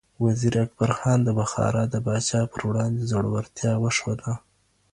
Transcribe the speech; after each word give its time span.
وزیر 0.25 0.53
اکبر 0.65 0.91
خان 0.99 1.19
د 1.23 1.29
بخارا 1.39 1.83
د 1.89 1.95
پاچا 2.05 2.41
پر 2.51 2.61
وړاندې 2.69 3.07
زړورتیا 3.11 3.73
وښوده. 3.79 4.31